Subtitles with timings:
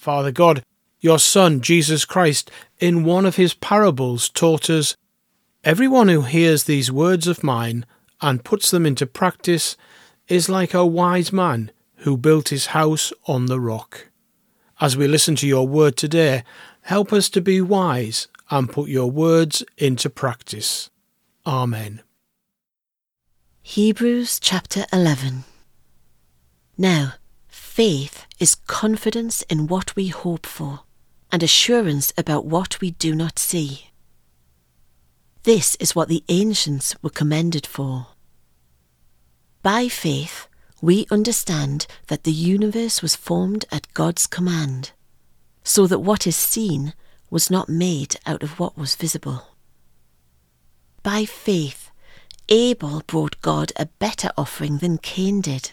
[0.00, 0.62] Father God,
[1.00, 4.96] your Son, Jesus Christ, in one of his parables taught us
[5.62, 7.84] Everyone who hears these words of mine
[8.22, 9.76] and puts them into practice
[10.26, 14.08] is like a wise man who built his house on the rock.
[14.80, 16.44] As we listen to your word today,
[16.80, 20.88] help us to be wise and put your words into practice.
[21.46, 22.00] Amen.
[23.60, 25.44] Hebrews chapter 11.
[26.78, 27.14] Now,
[27.80, 30.80] faith is confidence in what we hope for
[31.32, 33.86] and assurance about what we do not see.
[35.44, 38.08] This is what the ancients were commended for.
[39.62, 40.46] By faith,
[40.82, 44.90] we understand that the universe was formed at God's command,
[45.64, 46.92] so that what is seen
[47.30, 49.56] was not made out of what was visible.
[51.02, 51.90] By faith,
[52.50, 55.72] Abel brought God a better offering than Cain did.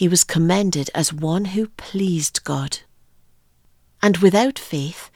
[0.00, 2.78] he was commended as one who pleased God.
[4.00, 5.10] And without faith,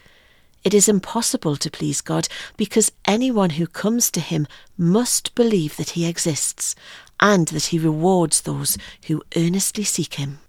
[0.62, 2.28] it is impossible to please God
[2.58, 4.46] because anyone who comes to him
[4.76, 6.74] must believe that he exists
[7.18, 10.40] and that he rewards those who earnestly seek him.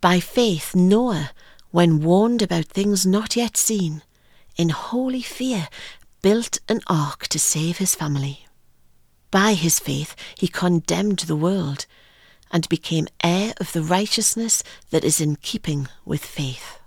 [0.00, 1.30] By faith, Noah,
[1.70, 4.02] when warned about things not yet seen,
[4.56, 5.68] in holy fear
[6.22, 8.48] built an ark to save his family.
[9.30, 11.86] By his faith, he condemned the world
[12.50, 16.78] and became heir of the righteousness that is in keeping with faith.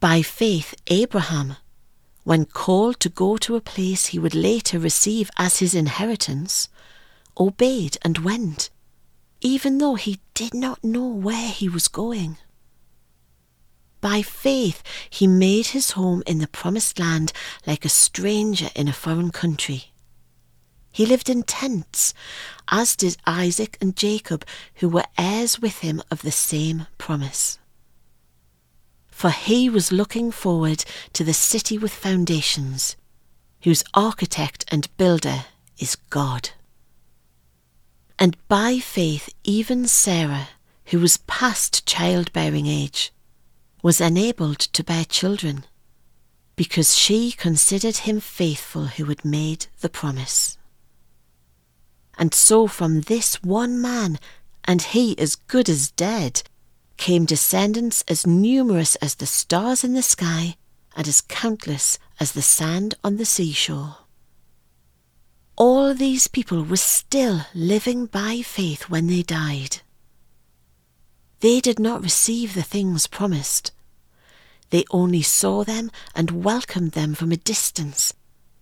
[0.00, 1.56] By faith, Abraham,
[2.24, 6.68] when called to go to a place he would later receive as his inheritance,
[7.38, 8.70] obeyed and went,
[9.40, 12.36] even though he did not know where he was going.
[14.00, 17.32] By faith, he made his home in the promised land
[17.66, 19.92] like a stranger in a foreign country
[20.96, 22.14] he lived in tents,
[22.68, 24.46] as did Isaac and Jacob,
[24.76, 27.58] who were heirs with him of the same promise.
[29.08, 32.96] For he was looking forward to the city with foundations,
[33.60, 35.44] whose architect and builder
[35.78, 36.48] is God.
[38.18, 40.48] And by faith, even Sarah,
[40.86, 43.12] who was past childbearing age,
[43.82, 45.66] was enabled to bear children,
[46.56, 50.56] because she considered him faithful who had made the promise.
[52.18, 54.18] And so from this one man,
[54.64, 56.42] and he as good as dead,
[56.96, 60.56] came descendants as numerous as the stars in the sky
[60.96, 63.98] and as countless as the sand on the seashore.
[65.56, 69.78] All these people were still living by faith when they died.
[71.40, 73.72] They did not receive the things promised.
[74.70, 78.14] They only saw them and welcomed them from a distance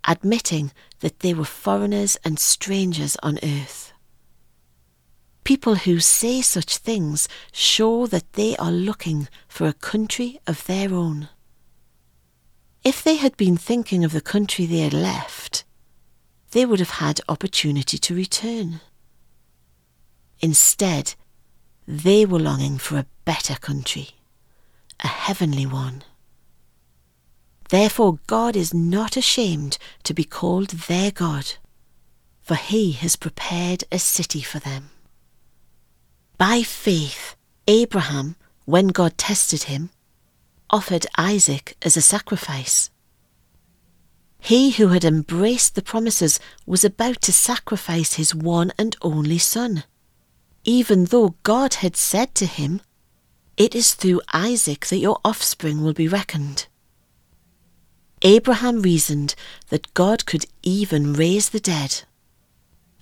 [0.06, 3.92] admitting that they were foreigners and strangers on earth.
[5.44, 10.92] People who say such things show that they are looking for a country of their
[10.94, 11.28] own.
[12.82, 15.64] If they had been thinking of the country they had left,
[16.52, 18.80] they would have had opportunity to return.
[20.40, 21.14] Instead,
[21.86, 24.10] they were longing for a better country,
[25.00, 26.04] a heavenly one.
[27.70, 31.54] Therefore, God is not ashamed to be called their God,
[32.40, 34.90] for he has prepared a city for them.
[36.36, 39.90] By faith, Abraham, when God tested him,
[40.70, 42.90] offered Isaac as a sacrifice.
[44.40, 49.84] He who had embraced the promises was about to sacrifice his one and only son,
[50.64, 52.82] even though God had said to him,
[53.56, 56.66] It is through Isaac that your offspring will be reckoned.
[58.24, 59.34] Abraham reasoned
[59.68, 62.02] that God could even raise the dead.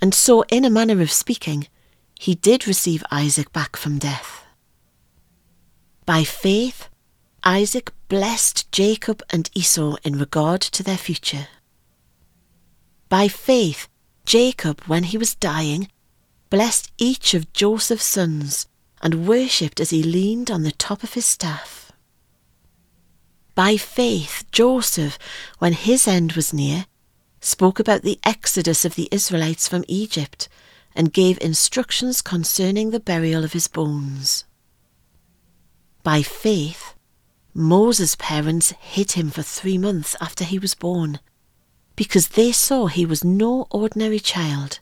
[0.00, 1.68] And so, in a manner of speaking,
[2.18, 4.44] he did receive Isaac back from death.
[6.04, 6.88] By faith,
[7.44, 11.46] Isaac blessed Jacob and Esau in regard to their future.
[13.08, 13.88] By faith,
[14.24, 15.88] Jacob, when he was dying,
[16.50, 18.66] blessed each of Joseph's sons
[19.00, 21.81] and worshipped as he leaned on the top of his staff.
[23.54, 25.18] By faith, Joseph,
[25.58, 26.86] when his end was near,
[27.40, 30.48] spoke about the exodus of the Israelites from Egypt
[30.94, 34.44] and gave instructions concerning the burial of his bones.
[36.02, 36.94] By faith,
[37.52, 41.20] Moses' parents hid him for three months after he was born,
[41.94, 44.80] because they saw he was no ordinary child,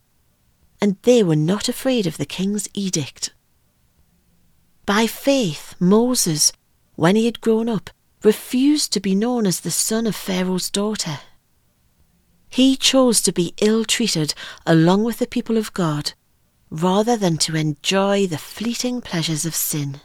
[0.81, 3.34] and they were not afraid of the king's edict.
[4.87, 6.52] By faith, Moses,
[6.94, 7.90] when he had grown up,
[8.22, 11.20] refused to be known as the son of Pharaoh's daughter.
[12.49, 14.34] He chose to be ill treated
[14.67, 16.12] along with the people of God
[16.70, 20.00] rather than to enjoy the fleeting pleasures of sin.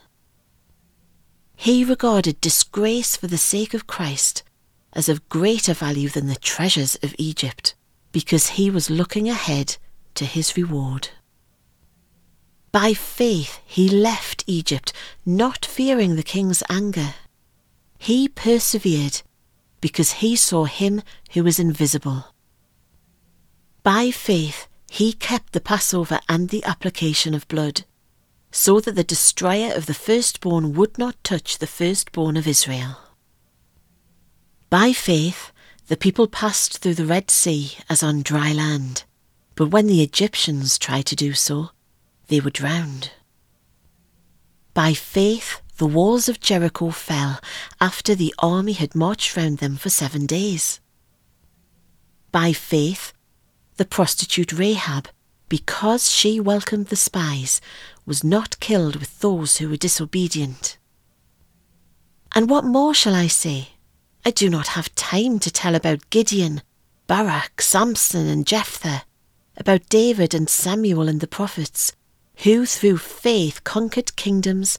[1.56, 4.42] He regarded disgrace for the sake of Christ
[4.92, 7.74] as of greater value than the treasures of Egypt,
[8.12, 9.76] because he was looking ahead
[10.14, 11.10] to his reward.
[12.72, 14.92] By faith he left Egypt,
[15.24, 17.14] not fearing the king's anger.
[18.06, 19.22] He persevered
[19.80, 22.26] because he saw him who was invisible.
[23.82, 27.84] By faith he kept the Passover and the application of blood,
[28.52, 32.96] so that the destroyer of the firstborn would not touch the firstborn of Israel.
[34.70, 35.50] By faith
[35.88, 39.02] the people passed through the Red Sea as on dry land,
[39.56, 41.70] but when the Egyptians tried to do so,
[42.28, 43.10] they were drowned.
[44.74, 47.40] By faith the walls of Jericho fell
[47.80, 50.80] after the army had marched round them for seven days.
[52.32, 53.12] By faith,
[53.76, 55.08] the prostitute Rahab,
[55.48, 57.60] because she welcomed the spies,
[58.06, 60.78] was not killed with those who were disobedient.
[62.34, 63.70] And what more shall I say?
[64.24, 66.62] I do not have time to tell about Gideon,
[67.06, 69.04] Barak, Samson, and Jephthah,
[69.56, 71.92] about David and Samuel and the prophets,
[72.38, 74.78] who through faith conquered kingdoms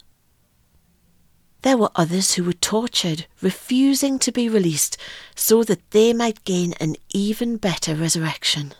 [1.61, 4.97] There were others who were tortured, refusing to be released
[5.35, 8.73] so that they might gain an even better resurrection.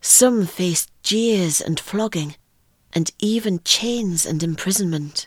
[0.00, 2.36] Some faced jeers and flogging,
[2.92, 5.26] and even chains and imprisonment.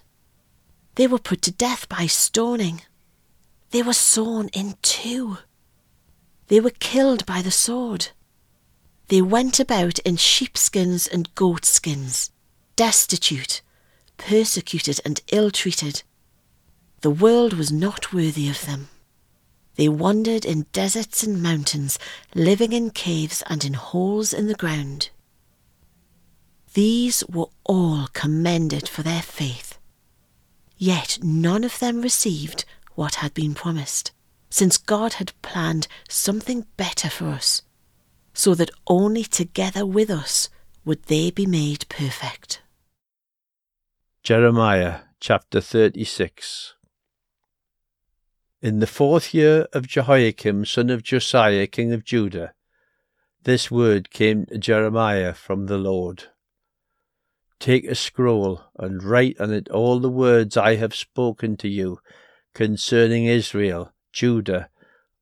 [0.96, 2.81] They were put to death by stoning.
[3.71, 5.40] They were sawn in two.
[6.47, 8.09] They were killed by the sword.
[9.09, 12.31] They went about in sheepskins and goatskins,
[12.76, 13.62] destitute
[14.19, 16.04] persecuted and ill treated.
[17.02, 18.90] The world was not worthy of them.
[19.76, 21.97] They wandered in deserts and mountains,
[22.35, 25.09] living in caves and in holes in the ground.
[26.73, 29.78] These were all commended for their faith.
[30.78, 34.11] Yet none of them received what had been promised,
[34.49, 37.61] since God had planned something better for us,
[38.33, 40.49] so that only together with us
[40.85, 42.61] would they be made perfect.
[44.21, 46.76] Jeremiah chapter 36
[48.61, 52.54] In the fourth year of Jehoiakim son of Josiah king of Judah,
[53.44, 56.26] this word came to Jeremiah from the Lord.
[57.59, 61.99] Take a scroll and write on it all the words I have spoken to you
[62.54, 64.69] concerning Israel, Judah,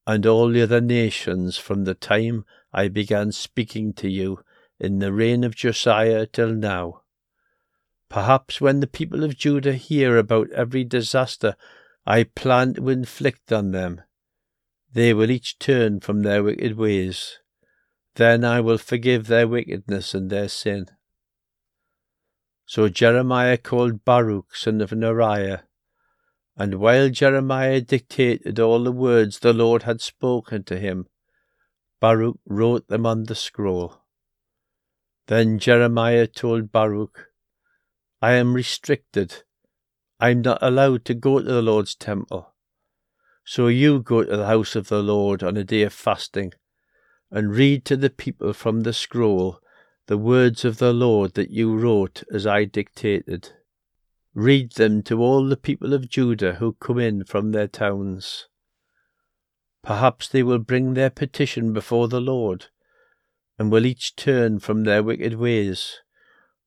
[0.08, 4.44] and all the other nations from the time I began speaking to you
[4.80, 7.04] in the reign of Josiah till now
[8.10, 11.56] Perhaps when the people of Judah hear about every disaster
[12.06, 14.02] I plan to inflict on them,
[14.94, 17.40] they will each turn from their wicked ways.
[18.16, 20.88] Then I will forgive their wickedness and their sin.
[22.66, 25.64] So Jeremiah called Baruch son of Neriah,
[26.56, 31.08] And while Jeremiah dictated all the words the Lord had spoken to him,
[32.00, 34.02] Baruch wrote them on the scroll.
[35.28, 37.28] Then Jeremiah told Baruch,
[38.22, 39.44] I am restricted.
[40.20, 42.54] I am not allowed to go to the Lord's temple.
[43.46, 46.54] So you go to the house of the Lord on a day of fasting,
[47.30, 49.60] and read to the people from the scroll
[50.08, 53.52] the words of the Lord that you wrote as I dictated.
[54.34, 58.48] Read them to all the people of Judah who come in from their towns.
[59.84, 62.68] Perhaps they will bring their petition before the Lord,
[63.60, 66.02] and will each turn from their wicked ways.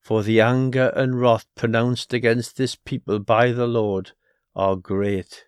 [0.01, 4.13] For the anger and wrath pronounced against this people by the Lord
[4.57, 5.45] are great.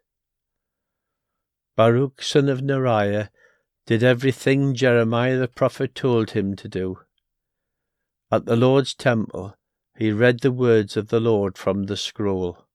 [1.74, 3.30] Baruch son of Neriah
[3.86, 6.98] did everything Jeremiah the prophet told him to do.
[8.30, 9.56] At the Lord's temple
[9.96, 12.66] he read the words of the Lord from the scroll.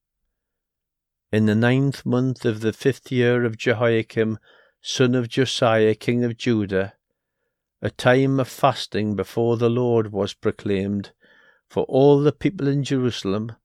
[1.32, 4.40] In the ninth month of the fifth year of Jehoiakim
[4.82, 6.94] son of Josiah, king of Judah,
[7.82, 11.12] a time of fasting before the Lord was proclaimed
[11.70, 13.56] for all the people in Jerusalem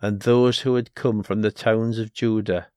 [0.00, 2.68] and those who had come from the towns of Judah.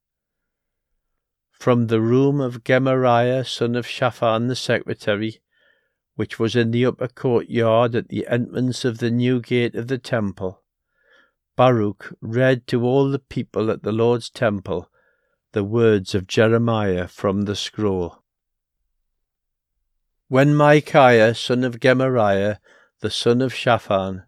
[1.51, 5.41] From the room of Gemariah, son of Shaphan the secretary,
[6.15, 9.97] which was in the upper courtyard at the entrance of the new gate of the
[9.97, 10.61] temple,
[11.55, 14.91] Baruch read to all the people at the Lord's temple
[15.53, 18.21] the words of Jeremiah from the scroll.
[20.27, 22.57] When Micaiah, son of Gemariah,
[22.99, 24.26] the son of Shaphan,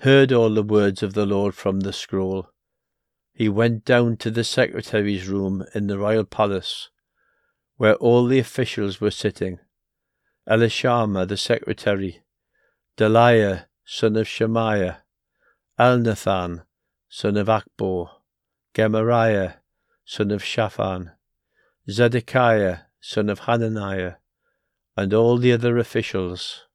[0.00, 2.50] heard all the words of the Lord from the scroll,
[3.32, 6.90] he went down to the secretary's room in the royal palace,
[7.76, 9.58] where all the officials were sitting.
[10.48, 12.22] Elishama the secretary,
[12.96, 15.02] Delaiah son of Shemaiah,
[15.78, 16.64] Elnathan
[17.08, 18.10] son of Achbor,
[18.74, 19.54] Gemariah
[20.04, 21.12] son of Shaphan,
[21.90, 24.14] Zedekiah, son of Hananiah,
[24.96, 26.65] and all the other officials.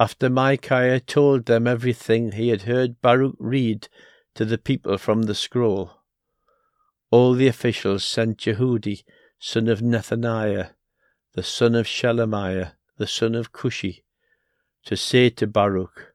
[0.00, 3.88] After Micaiah told them everything he had heard Baruch read
[4.34, 6.02] to the people from the scroll,
[7.10, 9.02] all the officials sent Jehudi,
[9.40, 10.70] son of Nethaniah,
[11.34, 14.04] the son of Shelemiah, the son of Cushi,
[14.84, 16.14] to say to Baruch,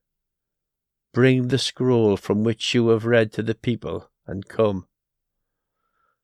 [1.13, 4.87] Bring the scroll from which you have read to the people, and come.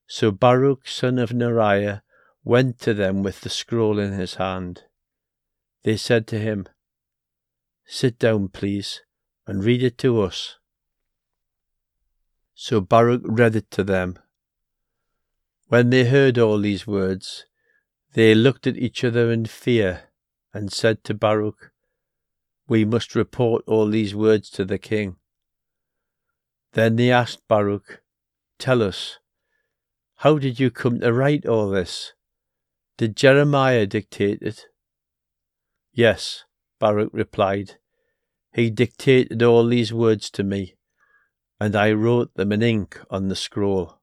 [0.07, 2.01] So Baruch son of Neriah
[2.43, 4.85] went to them with the scroll in his hand.
[5.83, 6.67] They said to him,
[7.91, 9.01] Sit down, please,
[9.47, 10.57] and read it to us.
[12.53, 14.19] So Baruch read it to them.
[15.69, 17.47] When they heard all these words,
[18.13, 20.03] they looked at each other in fear,
[20.53, 21.71] and said to Baruch,
[22.67, 25.15] We must report all these words to the king.
[26.73, 28.03] Then they asked Baruch,
[28.59, 29.17] Tell us,
[30.17, 32.13] how did you come to write all this?
[32.97, 34.67] Did Jeremiah dictate it?
[35.91, 36.43] Yes,
[36.79, 37.75] Baruch replied.
[38.53, 40.75] He dictated all these words to me,
[41.59, 43.99] and I wrote them in ink on the scroll.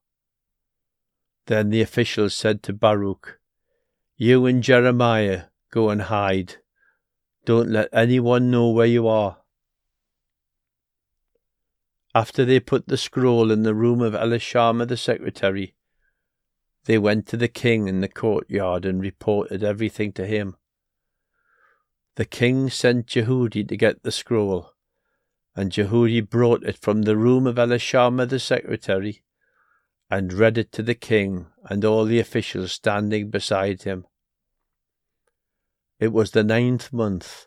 [1.47, 3.39] Then the officials said to Baruch,
[4.15, 6.57] You and Jeremiah go and hide.
[7.45, 9.37] Don't let anyone know where you are.
[12.13, 15.75] After they put the scroll in the room of Elishama the secretary,
[16.85, 20.55] they went to the king in the courtyard and reported everything to him.
[22.17, 24.73] The king sent Jehudi to get the scroll,
[25.55, 29.23] and Jehudi brought it from the room of Elishama the secretary,
[30.09, 34.07] and read it to the king and all the officials standing beside him.
[35.99, 37.45] It was the ninth month,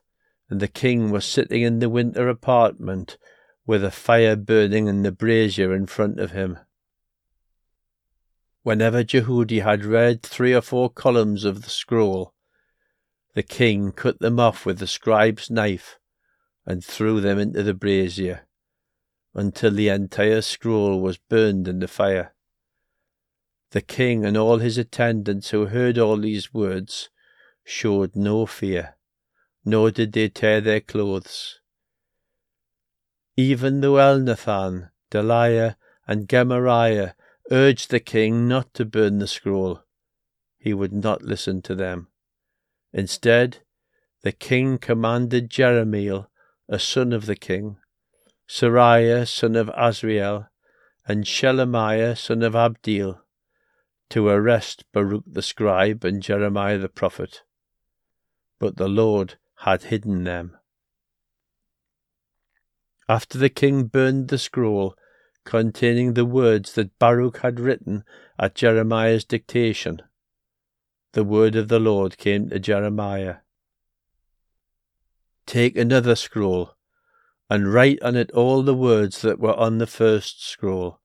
[0.48, 3.18] and the king was sitting in the winter apartment
[3.66, 6.60] with a fire burning in the brazier in front of him.
[8.62, 12.34] Whenever Jehudi had read three or four columns of the scroll,
[13.34, 15.98] the king cut them off with the scribe's knife
[16.66, 18.46] and threw them into the brazier
[19.34, 22.34] until the entire scroll was burned in the fire.
[23.70, 27.08] The king and all his attendants who heard all these words
[27.64, 28.96] showed no fear,
[29.64, 31.60] nor did they tear their clothes.
[33.36, 37.12] Even though Elnathan, Delaiah, and Gemariah
[37.52, 39.84] urged the king not to burn the scroll.
[40.58, 42.08] He would not listen to them.
[42.92, 43.58] Instead,
[44.22, 46.26] the king commanded Jerahmeel,
[46.68, 47.78] a son of the king,
[48.48, 50.48] Seraiah, son of Azriel,
[51.06, 53.20] and Shelemiah, son of Abdeel,
[54.10, 57.42] to arrest Baruch the scribe and Jeremiah the prophet.
[58.58, 60.56] But the Lord had hidden them.
[63.08, 64.96] After the king burned the scroll,
[65.44, 68.04] containing the words that Baruch had written
[68.38, 70.02] at Jeremiah's dictation.
[71.12, 73.36] The word of the Lord came to Jeremiah.
[75.44, 76.76] Take another scroll,
[77.48, 81.00] and write on it all the words that were on the first scroll,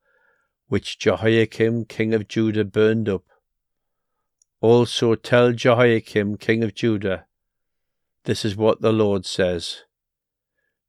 [0.68, 3.24] which Jehoiakim king of Judah burned up.
[4.62, 7.26] Also tell Jehoiakim king of Judah,
[8.26, 9.86] This is what the Lord says.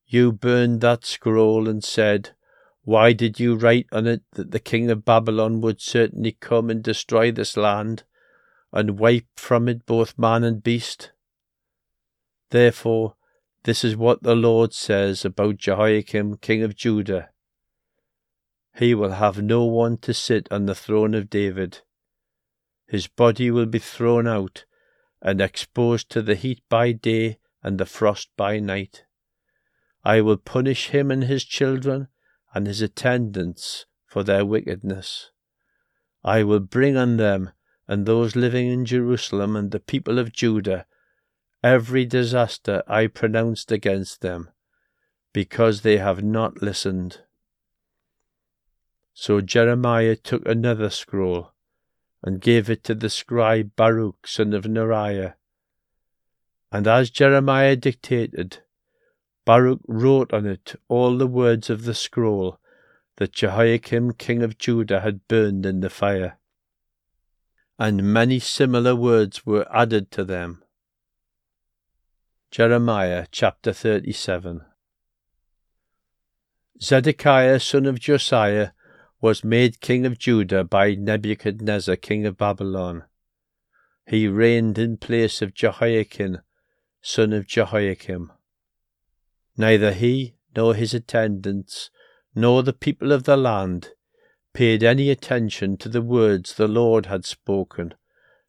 [0.06, 2.30] You burned that scroll and said,
[2.82, 6.82] Why did you write on it that the king of Babylon would certainly come and
[6.82, 8.04] destroy this land,
[8.72, 11.12] and wipe from it both man and beast?
[12.50, 13.16] Therefore,
[13.64, 17.30] this is what the Lord says about Jehoiakim, king of Judah.
[18.76, 21.80] He will have no one to sit on the throne of David.
[22.86, 24.64] His body will be thrown out
[25.20, 29.04] and exposed to the heat by day and the frost by night.
[30.04, 32.08] I will punish him and his children
[32.54, 35.32] and his attendants for their wickedness.
[36.22, 37.50] I will bring on them
[37.88, 40.86] and those living in Jerusalem and the people of Judah
[41.62, 44.50] every disaster I pronounced against them,
[45.32, 47.22] because they have not listened.
[49.14, 51.52] So Jeremiah took another scroll,
[52.22, 55.34] and gave it to the scribe Baruch son of Neriah.
[56.72, 58.58] And as Jeremiah dictated,
[59.44, 62.58] Baruch wrote on it all the words of the scroll
[63.16, 66.38] that Jehoiakim king of Judah had burned in the fire.
[67.78, 70.62] And many similar words were added to them.
[72.50, 74.62] Jeremiah chapter 37
[76.80, 78.70] Zedekiah son of Josiah
[79.20, 83.04] was made king of Judah by Nebuchadnezzar king of Babylon.
[84.06, 86.40] He reigned in place of Jehoiachin
[87.02, 88.32] son of Jehoiakim.
[89.56, 91.90] Neither he nor his attendants
[92.34, 93.90] nor the people of the land
[94.56, 97.92] paid any attention to the words the Lord had spoken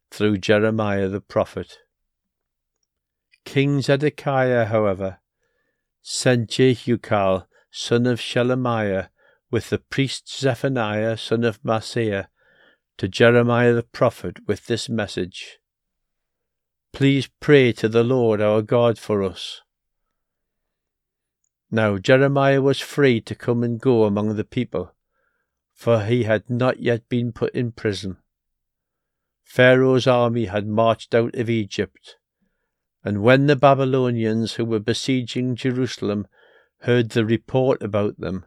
[0.10, 1.80] through Jeremiah the prophet.
[3.44, 5.20] King Zedekiah, however,
[6.02, 9.10] sent Jehukal, son of Shelemiah,
[9.52, 12.28] with the priest Zephaniah, son of Maaseiah,
[12.98, 15.60] to Jeremiah the prophet with this message
[16.94, 19.60] Please pray to the Lord our God for us.
[21.70, 24.94] Now Jeremiah was free to come and go among the people,
[25.78, 28.18] for he had not yet been put in prison.
[29.46, 32.18] Pharaoh's army had marched out of Egypt
[33.08, 36.28] and when the Babylonians who were besieging Jerusalem
[36.80, 38.46] heard the report about them,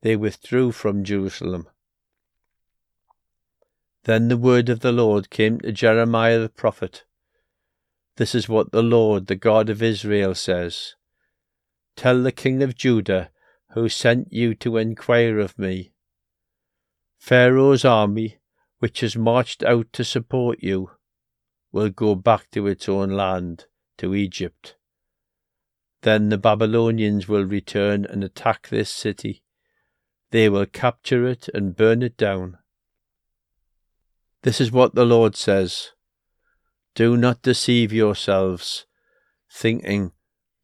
[0.00, 1.68] they withdrew from Jerusalem.
[4.04, 7.04] Then the word of the Lord came to Jeremiah the prophet.
[8.16, 10.94] This is what the Lord, the God of Israel, says
[11.96, 13.30] Tell the king of Judah,
[13.72, 15.92] who sent you to inquire of me.
[17.26, 18.38] Pharaoh's army,
[18.78, 20.92] which has marched out to support you,
[21.72, 23.64] will go back to its own land,
[23.98, 24.76] to Egypt.
[26.02, 29.42] Then the Babylonians will return and attack this city.
[30.30, 32.58] They will capture it and burn it down.
[34.42, 35.94] This is what the Lord says
[36.94, 38.86] Do not deceive yourselves,
[39.52, 40.12] thinking,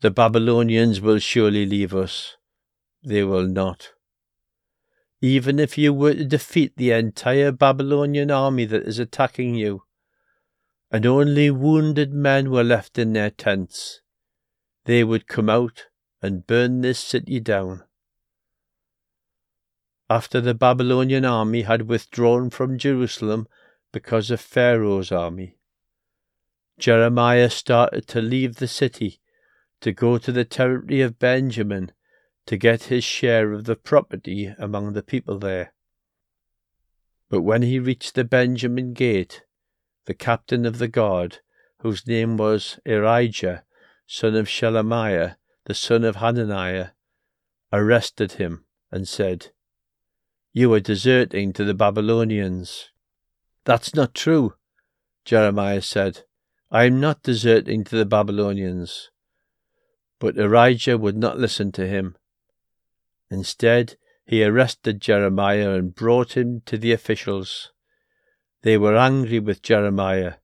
[0.00, 2.36] The Babylonians will surely leave us.
[3.02, 3.94] They will not.
[5.24, 9.84] Even if you were to defeat the entire Babylonian army that is attacking you,
[10.90, 14.02] and only wounded men were left in their tents.
[14.84, 15.86] They would come out
[16.20, 17.84] and burn this city down.
[20.10, 23.46] After the Babylonian army had withdrawn from Jerusalem
[23.92, 25.56] because of Pharaoh's army,
[26.80, 29.20] Jeremiah started to leave the city
[29.82, 31.92] to go to the territory of Benjamin
[32.46, 35.72] to get his share of the property among the people there.
[37.28, 39.42] But when he reached the Benjamin gate,
[40.06, 41.38] the captain of the guard,
[41.78, 43.62] whose name was Irijah,
[44.06, 46.88] son of Shelemiah, the son of Hananiah,
[47.72, 49.48] arrested him and said,
[50.52, 52.90] You are deserting to the Babylonians.
[53.64, 54.54] That's not true,
[55.24, 56.24] Jeremiah said.
[56.70, 59.10] I am not deserting to the Babylonians.
[60.18, 62.16] But Irijah would not listen to him.
[63.32, 67.72] Instead, he arrested Jeremiah and brought him to the officials.
[68.60, 70.34] They were angry with Jeremiah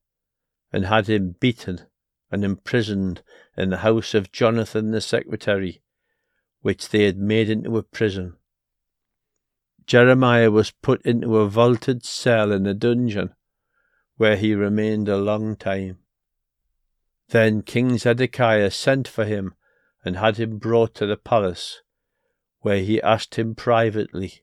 [0.72, 1.83] and had him beaten
[2.31, 3.22] and imprisoned
[3.59, 5.83] in the house of Jonathan the secretary,
[6.62, 8.38] which they had made into a prison.
[9.85, 13.35] Jeremiah was put into a vaulted cell in a dungeon,
[14.16, 15.98] where he remained a long time.
[17.29, 19.55] Then King Zedekiah sent for him
[20.07, 21.83] and had him brought to the palace,
[22.61, 24.42] where he asked him privately,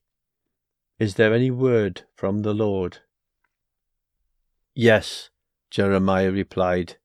[0.99, 2.99] Is there any word from the Lord?
[4.73, 5.29] Yes,
[5.69, 6.97] Jeremiah replied.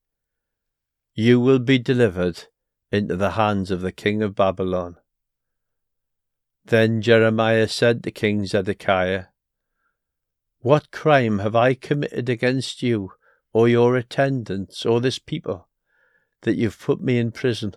[1.15, 2.45] You will be delivered
[2.93, 4.97] into the hands of the king of Babylon.
[6.65, 9.27] Then Jeremiah said to King Zedekiah,
[10.61, 13.13] What crime have I committed against you,
[13.53, 15.69] or your attendants, or this people,
[16.43, 17.75] that you've put me in prison?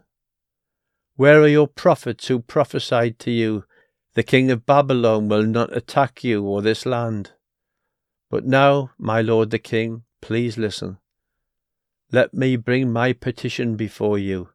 [1.15, 3.65] Where are your prophets who prophesied to you,
[4.15, 7.31] The king of Babylon will not attack you or this land?
[8.29, 10.99] But now, my lord the king, please listen.
[12.11, 14.49] Let me bring my petition before you.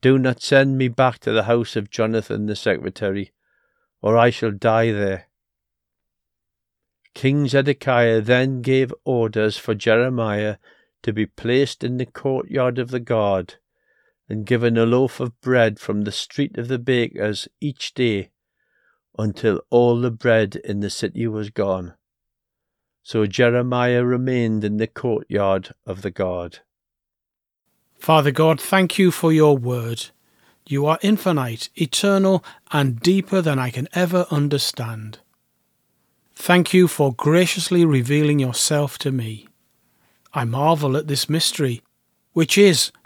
[0.00, 3.32] Do not send me back to the house of Jonathan the secretary,
[4.00, 5.28] or I shall die there.
[7.14, 10.56] King Zedekiah then gave orders for Jeremiah
[11.02, 13.56] to be placed in the courtyard of the guard,
[14.28, 18.30] and given a loaf of bread from the street of the bakers each day,
[19.18, 21.94] until all the bread in the city was gone.
[23.02, 26.60] So Jeremiah remained in the courtyard of the guard.
[27.98, 30.10] Father God, thank you for your word.
[30.66, 35.18] You are infinite, eternal, and deeper than I can ever understand.
[36.34, 39.48] Thank you for graciously revealing yourself to me.
[40.32, 41.82] I marvel at this mystery,
[42.32, 42.90] which is